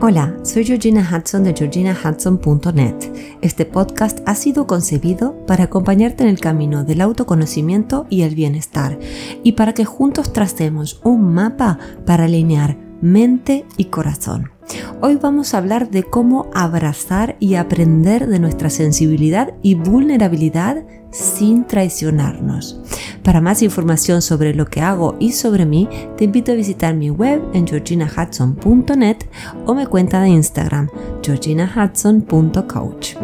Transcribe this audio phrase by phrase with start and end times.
[0.00, 2.94] Hola, soy Georgina Hudson de georginahudson.net.
[3.42, 8.96] Este podcast ha sido concebido para acompañarte en el camino del autoconocimiento y el bienestar
[9.42, 14.50] y para que juntos tracemos un mapa para alinear mente y corazón.
[15.00, 21.66] Hoy vamos a hablar de cómo abrazar y aprender de nuestra sensibilidad y vulnerabilidad sin
[21.66, 22.80] traicionarnos.
[23.22, 27.10] Para más información sobre lo que hago y sobre mí, te invito a visitar mi
[27.10, 29.18] web en georginahudson.net
[29.66, 30.88] o mi cuenta de Instagram,
[31.22, 33.16] georginahudson.coach.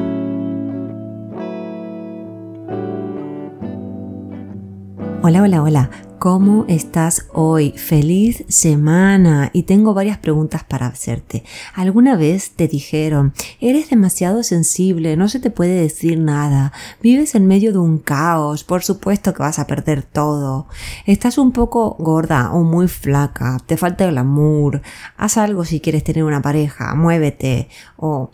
[5.22, 5.90] Hola, hola, hola.
[6.24, 7.72] ¿Cómo estás hoy?
[7.72, 9.50] Feliz semana.
[9.52, 11.44] Y tengo varias preguntas para hacerte.
[11.74, 17.46] ¿Alguna vez te dijeron, eres demasiado sensible, no se te puede decir nada, vives en
[17.46, 20.66] medio de un caos, por supuesto que vas a perder todo,
[21.04, 24.80] estás un poco gorda o muy flaca, te falta glamour,
[25.18, 28.30] haz algo si quieres tener una pareja, muévete o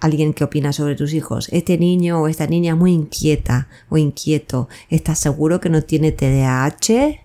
[0.00, 1.48] alguien que opina sobre tus hijos.
[1.52, 4.68] Este niño o esta niña es muy inquieta o inquieto.
[4.90, 7.20] ¿Estás seguro que no tiene TDAH?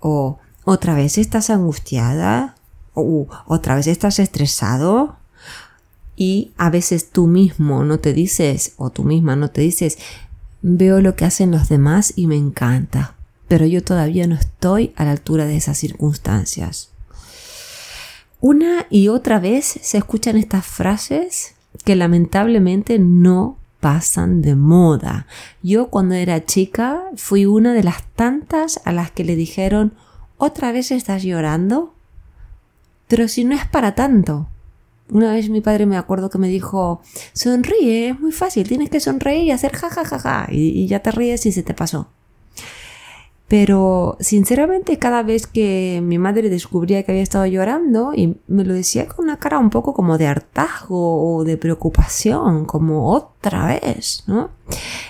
[0.00, 2.56] ¿O otra vez estás angustiada?
[2.94, 5.16] ¿O otra vez estás estresado?
[6.16, 9.96] Y a veces tú mismo no te dices, o tú misma no te dices,
[10.60, 13.14] veo lo que hacen los demás y me encanta,
[13.48, 16.90] pero yo todavía no estoy a la altura de esas circunstancias.
[18.40, 21.54] Una y otra vez se escuchan estas frases
[21.84, 25.26] que lamentablemente no pasan de moda.
[25.62, 29.94] Yo cuando era chica fui una de las tantas a las que le dijeron
[30.36, 31.94] ¿otra vez estás llorando?
[33.08, 34.48] Pero si no es para tanto.
[35.10, 39.00] Una vez mi padre me acuerdo que me dijo sonríe, es muy fácil, tienes que
[39.00, 42.08] sonreír y hacer jajajaja y, y ya te ríes y se te pasó.
[43.50, 48.74] Pero sinceramente cada vez que mi madre descubría que había estado llorando y me lo
[48.74, 54.22] decía con una cara un poco como de hartazgo o de preocupación, como otra vez,
[54.28, 54.50] ¿no?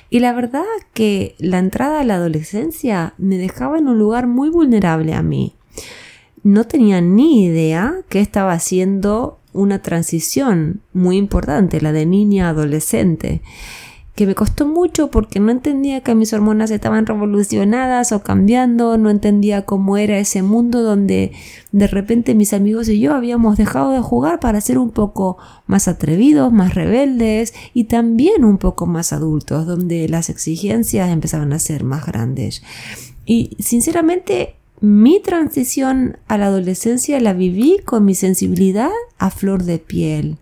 [0.08, 0.64] Y la verdad
[0.94, 5.54] que la entrada a la adolescencia me dejaba en un lugar muy vulnerable a mí.
[6.42, 13.42] No tenía ni idea que estaba haciendo una transición muy importante, la de niña adolescente
[14.20, 19.08] que me costó mucho porque no entendía que mis hormonas estaban revolucionadas o cambiando, no
[19.08, 21.32] entendía cómo era ese mundo donde
[21.72, 25.88] de repente mis amigos y yo habíamos dejado de jugar para ser un poco más
[25.88, 31.82] atrevidos, más rebeldes y también un poco más adultos, donde las exigencias empezaban a ser
[31.82, 32.62] más grandes.
[33.24, 39.78] Y sinceramente mi transición a la adolescencia la viví con mi sensibilidad a flor de
[39.78, 40.36] piel.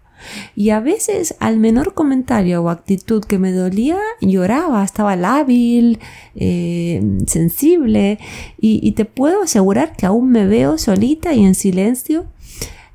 [0.57, 5.99] Y a veces al menor comentario o actitud que me dolía, lloraba, estaba lábil,
[6.35, 8.19] eh, sensible
[8.61, 12.27] y, te puedo asegurar que aún me veo solita y en silencio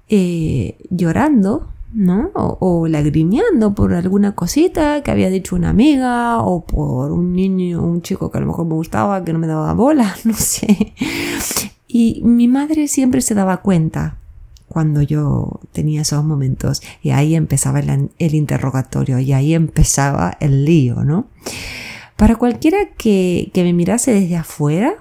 [0.09, 1.69] eh, llorando.
[1.94, 2.31] ¿no?
[2.33, 7.83] O, o, lagrimeando por alguna cosita que había dicho una amiga o por un niño,
[7.83, 10.94] un chico que a lo mejor me gustaba, que no me daba bola, no sé.
[11.88, 14.17] Y mi madre siempre se daba cuenta
[14.73, 21.03] cuando yo tenía esos momentos y ahí empezaba el, interrogatorio y ahí empezaba el lío,
[21.03, 21.28] ¿no?
[22.17, 24.95] Para cualquiera que, que me mirase desde afuera,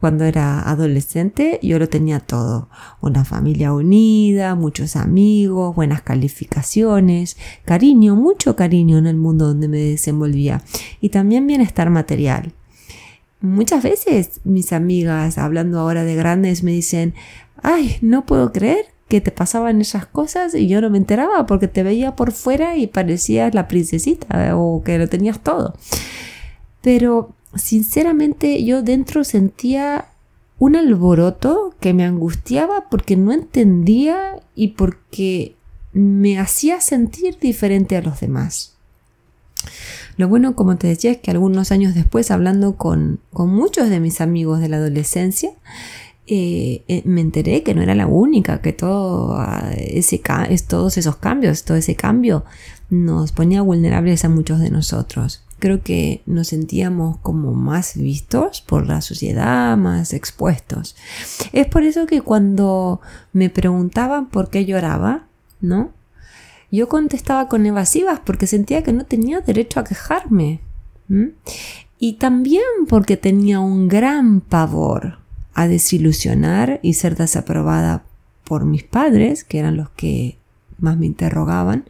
[0.00, 2.68] cuando era adolescente, yo lo tenía todo.
[3.00, 9.78] Una familia unida, muchos amigos, buenas calificaciones, cariño, mucho cariño en el mundo donde me
[9.78, 10.62] desenvolvía
[11.00, 12.52] y también bienestar material.
[13.40, 17.14] Muchas veces mis amigas, hablando ahora de grandes, me dicen,
[17.62, 21.68] ay, no puedo creer que te pasaban esas cosas y yo no me enteraba porque
[21.68, 25.74] te veía por fuera y parecías la princesita o que lo tenías todo.
[26.82, 30.06] Pero sinceramente yo dentro sentía
[30.58, 35.54] un alboroto que me angustiaba porque no entendía y porque
[35.92, 38.76] me hacía sentir diferente a los demás.
[40.16, 44.00] Lo bueno, como te decía, es que algunos años después, hablando con, con muchos de
[44.00, 45.50] mis amigos de la adolescencia,
[46.28, 50.20] eh, eh, me enteré que no era la única, que todo ah, ese
[50.66, 52.44] todos esos cambios, todo ese cambio
[52.90, 55.44] nos ponía vulnerables a muchos de nosotros.
[55.60, 60.96] Creo que nos sentíamos como más vistos por la sociedad, más expuestos.
[61.52, 63.00] Es por eso que cuando
[63.32, 65.28] me preguntaban por qué lloraba,
[65.60, 65.92] ¿no?
[66.72, 70.60] Yo contestaba con evasivas porque sentía que no tenía derecho a quejarme.
[71.98, 75.25] Y también porque tenía un gran pavor
[75.56, 78.04] a desilusionar y ser desaprobada
[78.44, 80.36] por mis padres, que eran los que
[80.78, 81.86] más me interrogaban,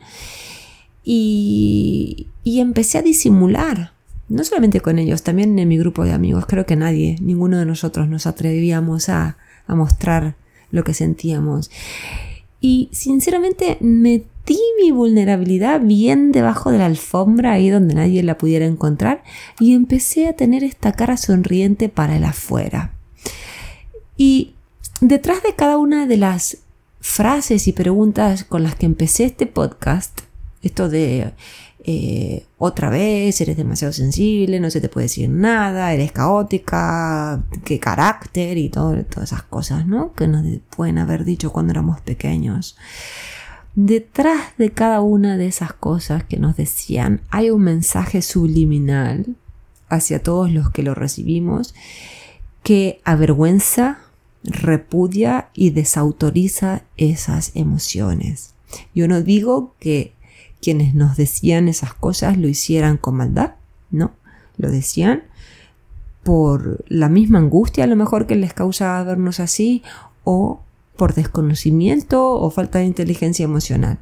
[1.02, 3.92] y, empecé a disimular,
[4.28, 7.66] no solamente con ellos, también en mi grupo de amigos, creo que nadie, ninguno de
[7.66, 9.36] nosotros nos atrevíamos a,
[9.66, 10.36] a mostrar
[10.70, 11.72] lo que sentíamos.
[12.60, 18.64] Y sinceramente metí mi vulnerabilidad bien debajo de la alfombra, ahí donde nadie la pudiera
[18.64, 19.24] encontrar,
[19.58, 22.92] y empecé a tener esta cara sonriente para el afuera.
[24.16, 24.54] Y
[25.00, 26.58] detrás de cada una de las
[27.00, 30.20] frases y preguntas con las que empecé este podcast,
[30.62, 31.32] esto de
[31.84, 37.78] eh, otra vez, eres demasiado sensible, no se te puede decir nada, eres caótica, qué
[37.78, 40.12] carácter y todo, todas esas cosas, ¿no?
[40.12, 42.76] Que nos pueden haber dicho cuando éramos pequeños.
[43.76, 49.36] Detrás de cada una de esas cosas que nos decían hay un mensaje subliminal
[49.88, 51.74] hacia todos los que lo recibimos
[52.64, 53.98] que avergüenza,
[54.46, 58.54] repudia y desautoriza esas emociones.
[58.94, 60.12] Yo no digo que
[60.60, 63.54] quienes nos decían esas cosas lo hicieran con maldad,
[63.90, 64.12] no,
[64.56, 65.24] lo decían
[66.22, 69.82] por la misma angustia a lo mejor que les causa vernos así
[70.24, 70.60] o
[70.96, 73.98] por desconocimiento o falta de inteligencia emocional.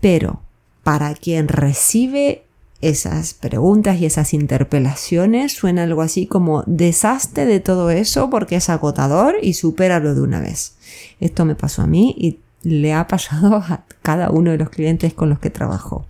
[0.00, 0.40] Pero
[0.82, 2.45] para quien recibe
[2.80, 8.68] esas preguntas y esas interpelaciones suena algo así como deshazte de todo eso porque es
[8.68, 10.74] agotador y supéralo de una vez.
[11.20, 15.14] Esto me pasó a mí y le ha pasado a cada uno de los clientes
[15.14, 16.06] con los que trabajo.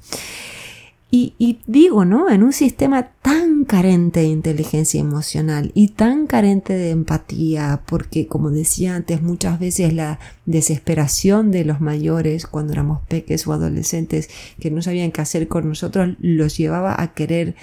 [1.09, 2.29] Y, digo, ¿no?
[2.29, 8.51] En un sistema tan carente de inteligencia emocional y tan carente de empatía, porque como
[8.51, 14.29] decía antes, muchas veces la desesperación de los mayores cuando éramos peques o adolescentes
[14.61, 17.55] que no sabían qué hacer con nosotros los llevaba a querer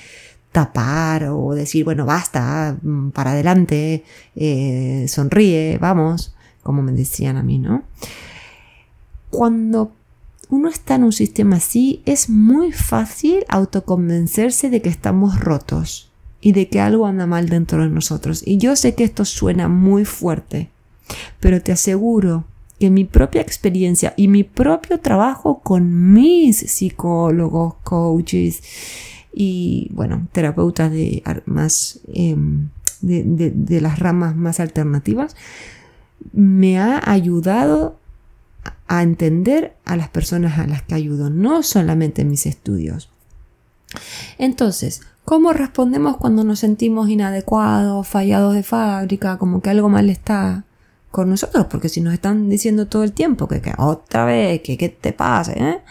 [0.54, 4.04] tapar o decir, bueno, basta, mm, para adelante,
[4.36, 7.84] eh, sonríe, vamos, como me decían a mí, ¿no?
[9.30, 9.92] Cuando
[10.54, 16.12] uno está en un sistema así, es muy fácil autoconvencerse de que estamos rotos
[16.42, 18.44] y de que algo anda mal dentro de nosotros.
[18.46, 20.70] Y yo sé que esto suena muy fuerte,
[21.40, 22.44] pero te aseguro
[22.80, 28.62] que mi propia experiencia y mi propio trabajo con mis psicólogos, coaches
[29.34, 32.70] y, bueno, terapeutas de, más, em,
[33.02, 35.36] de las ramas más alternativas,
[36.32, 38.03] me ha ayudado
[38.88, 43.10] a entender a las personas a las que ayudo, no solamente en mis estudios.
[44.38, 50.66] Entonces, ¿cómo respondemos cuando nos sentimos inadecuados, fallados de fábrica, como que algo mal está
[51.12, 51.68] con nosotros?
[51.70, 55.54] Porque si nos están diciendo todo el tiempo que, otra vez, que qué te pasa,
[55.54, 55.82] ¿eh?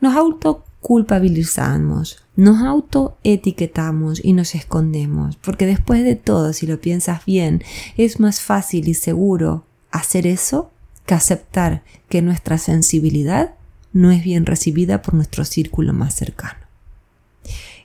[0.00, 7.62] nos autoculpabilizamos, nos autoetiquetamos y nos escondemos, porque después de todo, si lo piensas bien,
[7.96, 10.70] es más fácil y seguro hacer eso
[11.06, 13.54] que aceptar que nuestra sensibilidad
[13.92, 16.58] no es bien recibida por nuestro círculo más cercano.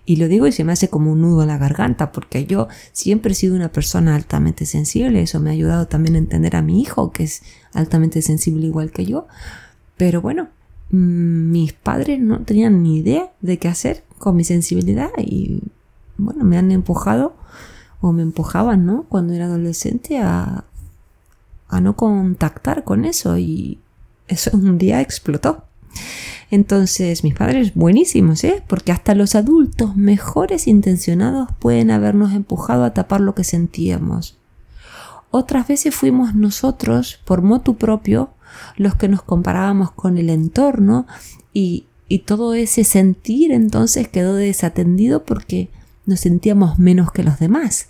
[0.05, 2.67] Y lo digo y se me hace como un nudo en la garganta, porque yo
[2.93, 6.63] siempre he sido una persona altamente sensible, eso me ha ayudado también a entender a
[6.63, 7.43] mi hijo, que es
[7.73, 9.27] altamente sensible igual que yo.
[9.97, 10.47] Pero bueno,
[10.89, 15.61] mm, mis padres no tenían ni idea de qué hacer con mi sensibilidad y
[16.17, 17.35] bueno, me han empujado
[18.01, 19.03] o me empujaban, ¿no?
[19.03, 20.65] Cuando era adolescente a,
[21.69, 23.79] a no contactar con eso y
[24.27, 25.63] eso un día explotó.
[26.51, 28.63] Entonces, mis padres buenísimos, ¿eh?
[28.67, 34.37] Porque hasta los adultos mejores intencionados pueden habernos empujado a tapar lo que sentíamos.
[35.31, 38.31] Otras veces fuimos nosotros, por motu propio,
[38.77, 41.05] los que nos comparábamos con el entorno
[41.53, 45.69] y, y todo ese sentir entonces quedó desatendido porque
[46.07, 47.89] nos sentíamos menos que los demás.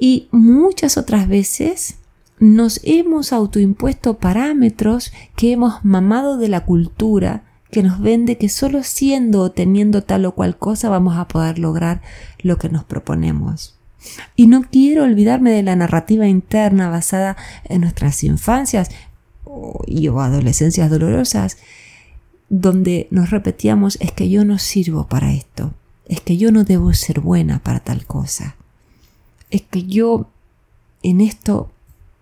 [0.00, 1.96] Y muchas otras veces
[2.40, 8.82] nos hemos autoimpuesto parámetros que hemos mamado de la cultura que nos vende que solo
[8.82, 12.00] siendo o teniendo tal o cual cosa vamos a poder lograr
[12.40, 13.76] lo que nos proponemos.
[14.36, 18.90] Y no quiero olvidarme de la narrativa interna basada en nuestras infancias
[19.86, 21.58] y o adolescencias dolorosas,
[22.48, 25.74] donde nos repetíamos es que yo no sirvo para esto,
[26.06, 28.56] es que yo no debo ser buena para tal cosa,
[29.50, 30.30] es que yo
[31.02, 31.70] en esto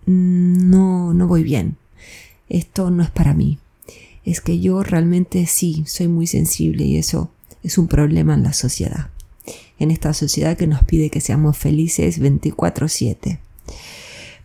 [0.07, 1.77] no, no voy bien,
[2.49, 3.59] esto no es para mí.
[4.25, 7.31] Es que yo realmente sí, soy muy sensible y eso
[7.63, 9.11] es un problema en la sociedad.
[9.79, 13.39] En esta sociedad que nos pide que seamos felices 24/7.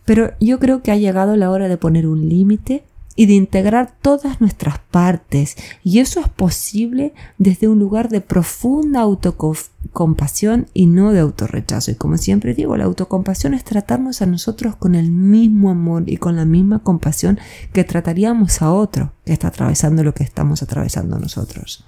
[0.04, 3.94] Pero yo creo que ha llegado la hora de poner un límite y de integrar
[4.00, 5.56] todas nuestras partes.
[5.84, 9.06] Y eso es posible desde un lugar de profunda
[9.92, 11.90] autocompasión y no de autorrechazo.
[11.90, 16.16] Y como siempre digo, la autocompasión es tratarnos a nosotros con el mismo amor y
[16.16, 17.38] con la misma compasión
[17.72, 21.84] que trataríamos a otro que está atravesando lo que estamos atravesando nosotros.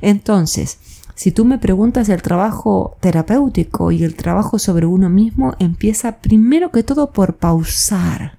[0.00, 0.78] Entonces,
[1.14, 6.70] si tú me preguntas el trabajo terapéutico y el trabajo sobre uno mismo, empieza primero
[6.70, 8.38] que todo por pausar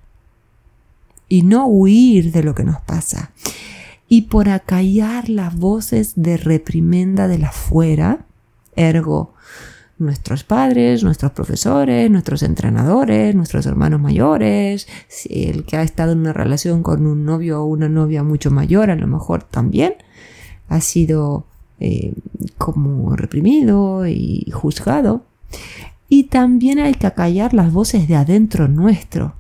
[1.28, 3.32] y no huir de lo que nos pasa.
[4.08, 8.26] Y por acallar las voces de reprimenda de la fuera,
[8.76, 9.34] ergo
[10.00, 14.88] nuestros padres, nuestros profesores, nuestros entrenadores, nuestros hermanos mayores,
[15.30, 18.90] el que ha estado en una relación con un novio o una novia mucho mayor,
[18.90, 19.96] a lo mejor también
[20.68, 21.46] ha sido
[21.80, 22.14] eh,
[22.58, 25.26] como reprimido y juzgado.
[26.10, 29.36] Y también hay que acallar las voces de adentro nuestro,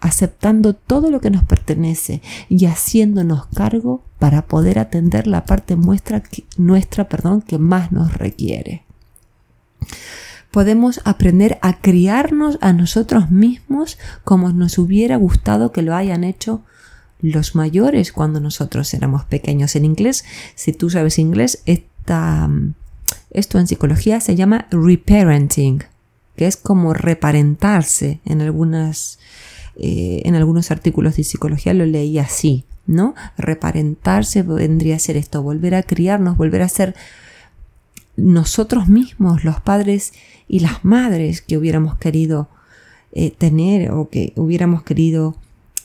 [0.00, 6.22] aceptando todo lo que nos pertenece y haciéndonos cargo para poder atender la parte nuestra,
[6.22, 8.84] que más nos requiere
[10.50, 16.62] podemos aprender a criarnos a nosotros mismos como nos hubiera gustado que lo hayan hecho
[17.20, 19.76] los mayores cuando nosotros éramos pequeños.
[19.76, 20.24] En inglés,
[20.54, 22.48] si tú sabes inglés, esta,
[23.30, 25.84] esto en psicología se llama reparenting,
[26.36, 28.20] que es como reparentarse.
[28.24, 29.18] En, algunas,
[29.78, 33.14] eh, en algunos artículos de psicología lo leí así, ¿no?
[33.36, 36.96] Reparentarse vendría a ser esto, volver a criarnos, volver a ser
[38.16, 40.12] nosotros mismos, los padres
[40.48, 42.48] y las madres que hubiéramos querido
[43.12, 45.36] eh, tener o que hubiéramos querido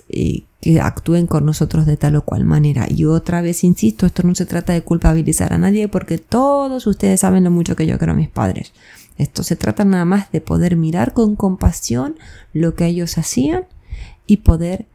[0.09, 2.87] eh, que actúen con nosotros de tal o cual manera.
[2.89, 7.19] Y otra vez insisto, esto no se trata de culpabilizar a nadie porque todos ustedes
[7.19, 8.73] saben lo mucho que yo quiero a mis padres.
[9.17, 12.15] Esto se trata nada más de poder mirar con compasión
[12.53, 13.65] lo que ellos hacían
[14.27, 14.87] y poder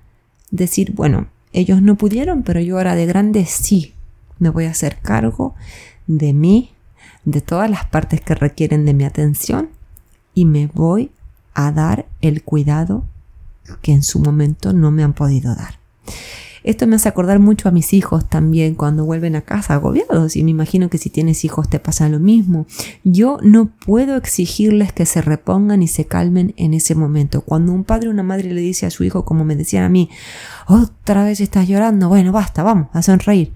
[0.51, 3.95] decir, bueno, ellos no pudieron, pero yo ahora de grande sí
[4.39, 5.55] me voy a hacer cargo
[6.07, 6.73] de mí,
[7.25, 9.71] de todas las partes que requieren de mi atención
[10.35, 11.11] y me voy
[11.55, 13.05] a dar el cuidado
[13.83, 15.79] que en su momento no me han podido dar.
[16.69, 20.45] Esto me hace acordar mucho a mis hijos también cuando vuelven a casa agobiados y
[20.45, 22.67] me imagino que si tienes hijos te pasa lo mismo.
[23.05, 27.41] Yo no puedo exigirles que se repongan y se calmen en ese momento.
[27.41, 29.89] Cuando un padre o una madre le dice a su hijo, como me decían a
[29.89, 30.11] mí,
[30.67, 33.55] otra vez estás llorando, bueno, basta, vamos a sonreír.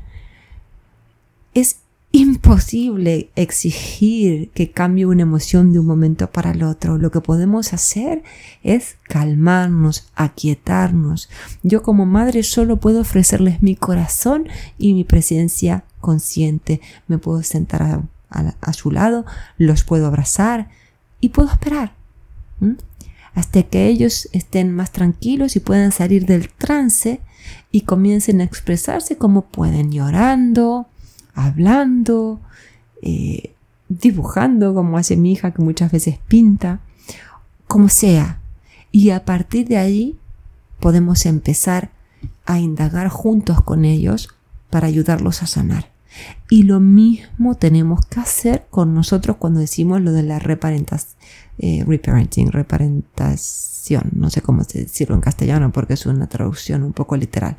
[1.52, 1.81] Es
[2.12, 6.98] imposible exigir que cambie una emoción de un momento para el otro.
[6.98, 8.22] Lo que podemos hacer
[8.62, 11.30] es calmarnos, aquietarnos.
[11.62, 16.82] Yo como madre solo puedo ofrecerles mi corazón y mi presencia consciente.
[17.08, 17.82] Me puedo sentar
[18.30, 19.24] a, su lado,
[19.56, 20.68] los puedo abrazar
[21.18, 21.94] y puedo esperar.
[23.34, 27.22] hasta que ellos estén más tranquilos y puedan salir del trance
[27.70, 30.88] y comiencen a expresarse como pueden, llorando,
[31.34, 32.40] hablando,
[33.02, 33.54] eh,
[33.88, 36.80] dibujando como hace mi hija que muchas veces pinta,
[37.66, 38.40] como sea.
[38.90, 40.18] Y a partir de ahí
[40.80, 41.90] podemos empezar
[42.44, 44.28] a indagar juntos con ellos
[44.70, 45.90] para ayudarlos a sanar.
[46.50, 51.16] Y lo mismo tenemos que hacer con nosotros cuando decimos lo de la reparentas,
[51.58, 57.16] eh, reparenting, reparentación, no sé cómo decirlo en castellano porque es una traducción un poco
[57.16, 57.56] literal.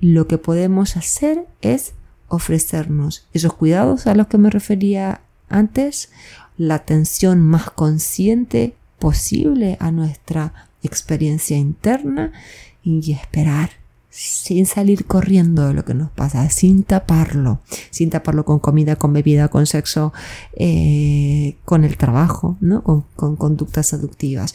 [0.00, 1.92] Lo que podemos hacer es
[2.30, 6.10] ofrecernos esos cuidados a los que me refería antes,
[6.56, 12.32] la atención más consciente posible a nuestra experiencia interna
[12.82, 13.70] y esperar
[14.10, 17.60] sin salir corriendo de lo que nos pasa, sin taparlo,
[17.90, 20.12] sin taparlo con comida, con bebida, con sexo,
[20.54, 22.82] eh, con el trabajo, ¿no?
[22.82, 24.54] con, con conductas adictivas,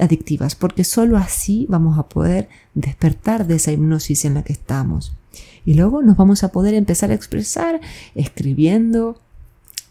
[0.00, 5.12] adictivas, porque sólo así vamos a poder despertar de esa hipnosis en la que estamos.
[5.64, 7.80] Y luego nos vamos a poder empezar a expresar
[8.14, 9.20] escribiendo,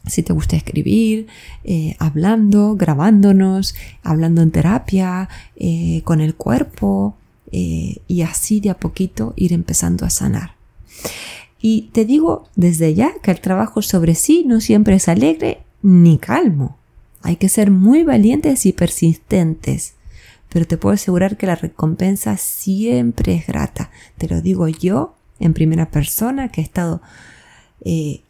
[0.06, 1.28] si te gusta escribir,
[1.64, 7.16] eh, hablando, grabándonos, hablando en terapia, eh, con el cuerpo,
[7.52, 10.56] eh, y así de a poquito ir empezando a sanar.
[11.62, 16.18] Y te digo desde ya que el trabajo sobre sí no siempre es alegre ni
[16.18, 16.78] calmo.
[17.22, 19.94] Hay que ser muy valientes y persistentes.
[20.50, 23.92] Pero te puedo asegurar que la recompensa siempre es grata.
[24.18, 27.02] Te lo digo yo en primera persona, que he estado
[27.86, 28.22] eh,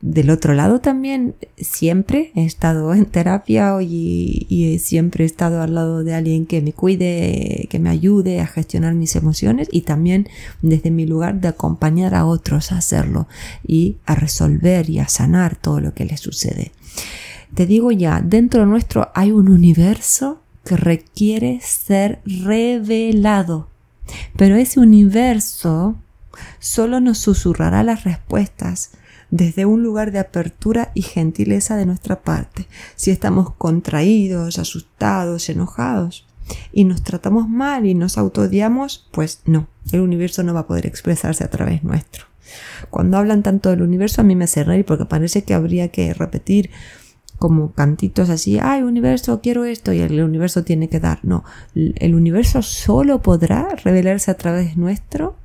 [0.00, 5.74] del otro lado también, siempre he estado en terapia y, y, siempre he estado al
[5.74, 10.28] lado de alguien que me cuide, que me ayude a gestionar mis emociones y también
[10.62, 13.28] desde mi lugar de acompañar a otros a hacerlo
[13.66, 16.72] y a resolver y a sanar todo lo que les sucede.
[17.54, 23.68] Te digo ya, dentro nuestro hay un universo que requiere ser revelado.
[24.36, 25.96] Pero ese universo
[26.58, 28.92] solo nos susurrará las respuestas
[29.30, 32.66] desde un lugar de apertura y gentileza de nuestra parte.
[32.96, 36.26] Si estamos contraídos, asustados, enojados
[36.72, 40.86] y nos tratamos mal y nos autodiamos, pues no, el universo no va a poder
[40.86, 42.26] expresarse a través nuestro.
[42.90, 46.12] Cuando hablan tanto del universo a mí me hace reír porque parece que habría que
[46.12, 46.70] repetir
[47.38, 51.20] como cantitos así, ay universo, quiero esto y el universo tiene que dar.
[51.22, 51.44] No,
[51.74, 55.36] el universo solo podrá revelarse a través nuestro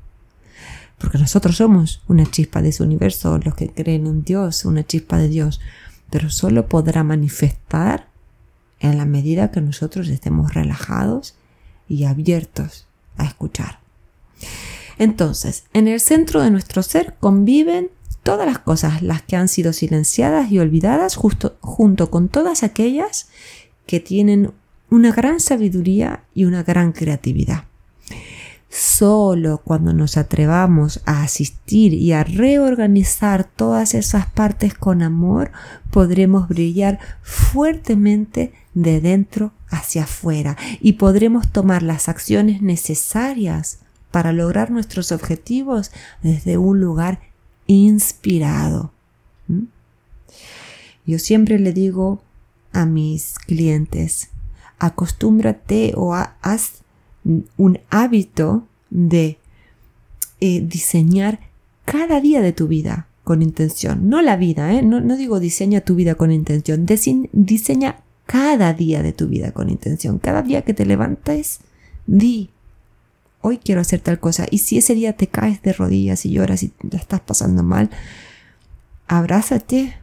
[1.05, 5.19] porque nosotros somos una chispa de ese universo, los que creen en Dios, una chispa
[5.19, 5.61] de Dios,
[6.09, 8.07] pero solo podrá manifestar
[8.79, 11.35] en la medida que nosotros estemos relajados
[11.87, 13.77] y abiertos a escuchar.
[14.97, 17.91] Entonces, en el centro de nuestro ser conviven
[18.23, 23.29] todas las cosas, las que han sido silenciadas y olvidadas, justo, junto con todas aquellas
[23.85, 24.53] que tienen
[24.89, 27.65] una gran sabiduría y una gran creatividad.
[28.77, 35.53] Solo cuando nos atrevamos a asistir y a reorganizar todas esas partes con amor,
[35.91, 43.79] podremos brillar fuertemente de dentro hacia afuera y podremos tomar las acciones necesarias
[44.11, 45.91] para lograr nuestros objetivos
[46.21, 47.21] desde un lugar
[47.67, 48.91] inspirado.
[49.47, 49.67] ¿Mm?
[51.05, 52.21] Yo siempre le digo
[52.73, 54.31] a mis clientes,
[54.79, 56.83] acostúmbrate o haz
[57.57, 59.37] un hábito de
[60.39, 61.39] eh, diseñar
[61.85, 64.09] cada día de tu vida con intención.
[64.09, 64.81] No la vida, ¿eh?
[64.81, 66.85] no, digo diseña tu vida con intención,
[67.33, 70.19] diseña cada día de tu vida con intención.
[70.19, 71.59] Cada día que te levantes,
[72.07, 72.49] di,
[73.41, 74.45] hoy quiero hacer tal cosa.
[74.49, 77.89] Y si ese día te caes de rodillas y lloras y la estás pasando mal,
[79.07, 79.95] abrázate,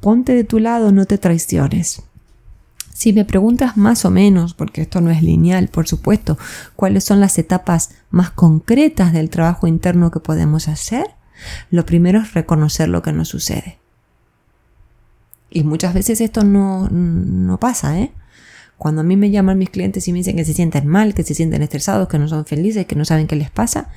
[0.00, 2.02] ponte de tu lado, no te traiciones.
[2.98, 6.36] Si me preguntas más o menos, porque esto no es lineal, por supuesto,
[6.74, 11.06] cuáles son las etapas más concretas del trabajo interno que podemos hacer,
[11.70, 13.78] lo primero es reconocer lo que nos sucede.
[15.48, 18.10] Y muchas veces esto no, no pasa, ¿eh?
[18.78, 21.22] Cuando a mí me llaman mis clientes y me dicen que se sienten mal, que
[21.22, 23.90] se sienten estresados, que no son felices, que no saben qué les pasa,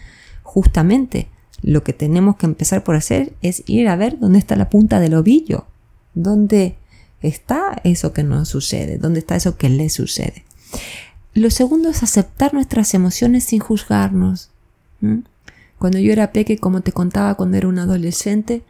[0.44, 1.28] justamente
[1.64, 5.00] lo que tenemos que empezar por hacer es ir a ver dónde está la punta
[5.00, 5.66] del ovillo,
[6.14, 6.78] dónde
[7.22, 10.44] está eso que nos sucede, dónde está eso que le sucede.
[11.34, 14.50] Lo segundo es aceptar nuestras emociones sin juzgarnos.
[15.80, 18.64] Cuando yo era peque, como te contaba cuando era un adolescente,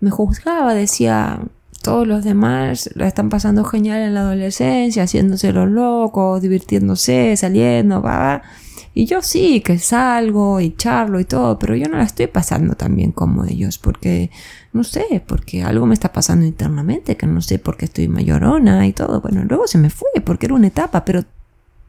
[0.00, 1.40] me juzgaba, decía,
[1.82, 8.02] todos los demás la están pasando genial en la adolescencia, haciéndose los locos, divirtiéndose, saliendo,
[8.02, 8.42] va,
[8.92, 12.74] Y yo sí, que salgo y charlo y todo, pero yo no la estoy pasando
[12.74, 14.30] tan bien como ellos, porque
[14.72, 18.86] no sé, porque algo me está pasando internamente, que no sé por qué estoy mayorona
[18.86, 19.20] y todo.
[19.20, 21.24] Bueno, luego se me fue porque era una etapa, pero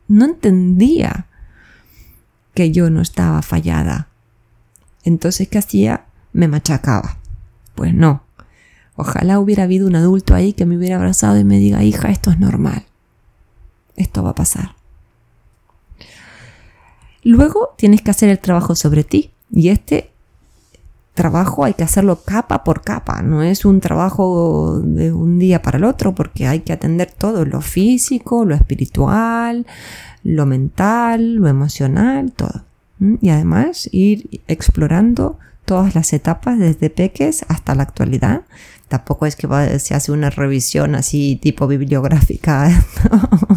[0.07, 1.25] no entendía
[2.53, 4.07] que yo no estaba fallada.
[5.03, 6.05] Entonces, ¿qué hacía?
[6.33, 7.17] Me machacaba.
[7.73, 8.23] Pues no.
[8.95, 12.29] Ojalá hubiera habido un adulto ahí que me hubiera abrazado y me diga, hija, esto
[12.29, 12.85] es normal.
[13.95, 14.75] Esto va a pasar.
[17.23, 19.31] Luego tienes que hacer el trabajo sobre ti.
[19.51, 20.11] Y este
[21.13, 25.77] trabajo hay que hacerlo capa por capa, no es un trabajo de un día para
[25.77, 29.65] el otro porque hay que atender todo, lo físico, lo espiritual,
[30.23, 32.63] lo mental, lo emocional, todo.
[33.21, 38.43] Y además ir explorando todas las etapas desde peques hasta la actualidad.
[38.87, 39.47] Tampoco es que
[39.79, 42.69] se hace una revisión así tipo bibliográfica,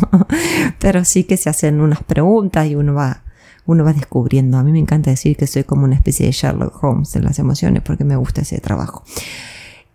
[0.79, 3.24] pero sí que se hacen unas preguntas y uno va
[3.67, 4.59] uno va descubriendo.
[4.59, 7.39] A mí me encanta decir que soy como una especie de Sherlock Holmes de las
[7.39, 9.05] emociones porque me gusta ese trabajo.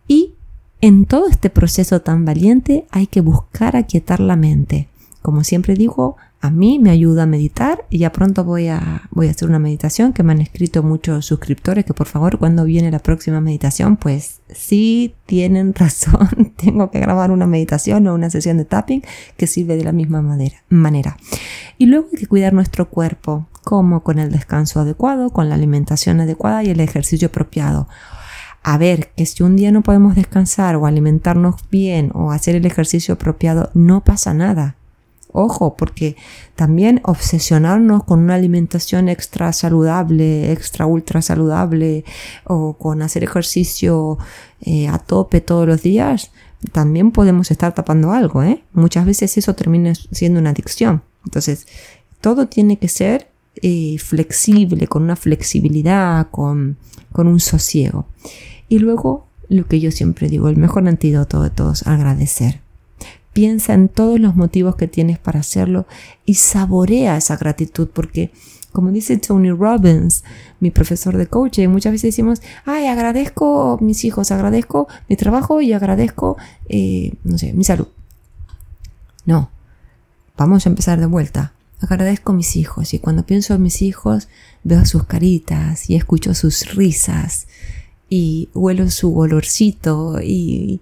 [0.08, 0.36] Y
[0.82, 4.88] en todo este proceso tan valiente hay que buscar aquietar la mente.
[5.22, 9.28] Como siempre digo, a mí me ayuda a meditar y ya pronto voy a, voy
[9.28, 12.92] a hacer una meditación que me han escrito muchos suscriptores que por favor cuando viene
[12.92, 18.58] la próxima meditación pues sí tienen razón, tengo que grabar una meditación o una sesión
[18.58, 19.04] de tapping
[19.36, 20.22] que sirve de la misma
[20.70, 21.18] manera.
[21.78, 26.20] Y luego hay que cuidar nuestro cuerpo, como con el descanso adecuado, con la alimentación
[26.20, 27.88] adecuada y el ejercicio apropiado.
[28.64, 32.66] A ver, que si un día no podemos descansar o alimentarnos bien o hacer el
[32.66, 34.76] ejercicio apropiado, no pasa nada.
[35.34, 36.16] Ojo, porque
[36.56, 42.06] también obsesionarnos con una alimentación extra saludable, extra ultra saludable
[42.46, 44.18] o con hacer ejercicio
[44.62, 46.32] eh, a tope todos los días,
[46.72, 48.64] también podemos estar tapando algo, ¿eh?
[48.74, 51.04] Muchas veces eso termina siendo una adicción.
[51.24, 51.68] Entonces,
[52.20, 53.29] todo tiene que ser
[53.62, 56.78] eh, flexible, con una flexibilidad, con,
[57.12, 58.06] con un sosiego.
[58.68, 62.62] Y luego, lo que yo siempre digo, el mejor antídoto de todos, agradecer.
[63.34, 65.86] Piensa en todos los motivos que tienes para hacerlo
[66.26, 68.32] y saborea esa gratitud porque
[68.72, 70.24] como dice Tony Robbins,
[70.60, 75.74] mi profesor de coaching, muchas veces decimos, ay, agradezco mis hijos, agradezco mi trabajo y
[75.74, 77.88] agradezco, eh, no sé, mi salud.
[79.26, 79.50] No,
[80.38, 84.28] vamos a empezar de vuelta agradezco a mis hijos y cuando pienso en mis hijos
[84.64, 87.48] veo sus caritas y escucho sus risas
[88.10, 90.82] y huelo su olorcito y,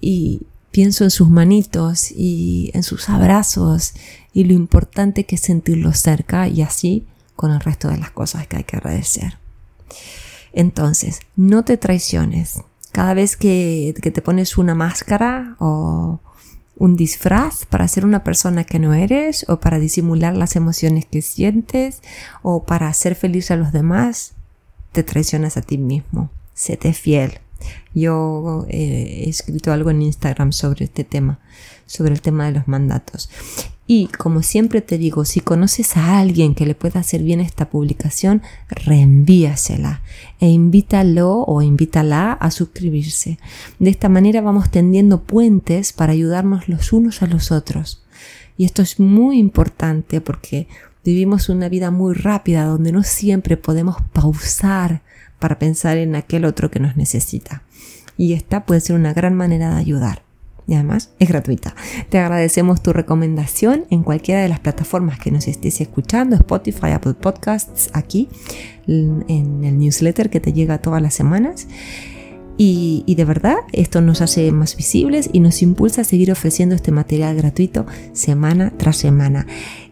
[0.00, 3.94] y pienso en sus manitos y en sus abrazos
[4.32, 8.46] y lo importante que es sentirlos cerca y así con el resto de las cosas
[8.46, 9.38] que hay que agradecer.
[10.52, 12.62] Entonces, no te traiciones.
[12.90, 16.20] Cada vez que, que te pones una máscara o
[16.78, 21.22] un disfraz para ser una persona que no eres o para disimular las emociones que
[21.22, 22.02] sientes
[22.42, 24.34] o para hacer feliz a los demás,
[24.92, 26.30] te traicionas a ti mismo.
[26.54, 27.40] Séte fiel.
[27.94, 31.40] Yo eh, he escrito algo en Instagram sobre este tema,
[31.86, 33.28] sobre el tema de los mandatos.
[33.90, 37.70] Y como siempre te digo, si conoces a alguien que le pueda hacer bien esta
[37.70, 40.02] publicación, reenvíasela
[40.40, 43.38] e invítalo o invítala a suscribirse.
[43.78, 48.04] De esta manera vamos tendiendo puentes para ayudarnos los unos a los otros.
[48.58, 50.68] Y esto es muy importante porque
[51.02, 55.00] vivimos una vida muy rápida donde no siempre podemos pausar
[55.38, 57.62] para pensar en aquel otro que nos necesita.
[58.18, 60.27] Y esta puede ser una gran manera de ayudar
[60.68, 61.74] y además es gratuita.
[62.10, 67.14] Te agradecemos tu recomendación en cualquiera de las plataformas que nos estés escuchando, Spotify, Apple
[67.14, 68.28] Podcasts, aquí
[68.86, 71.66] en el newsletter que te llega todas las semanas.
[72.60, 76.90] Y, de verdad, esto nos hace más visibles y nos impulsa a seguir ofreciendo este
[76.90, 79.46] material gratuito semana tras semana.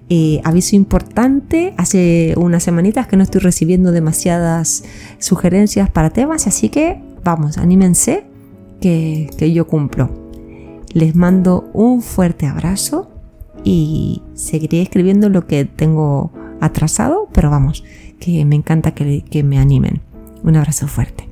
[0.09, 4.83] Eh, aviso importante, hace unas semanitas que no estoy recibiendo demasiadas
[5.19, 8.25] sugerencias para temas, así que vamos, anímense
[8.81, 10.26] que, que yo cumplo.
[10.96, 13.11] Les mando un fuerte abrazo
[13.64, 17.85] y seguiré escribiendo lo que tengo atrasado, pero vamos,
[18.18, 20.00] que me encanta que, me animen.
[20.42, 21.28] Un abrazo fuerte.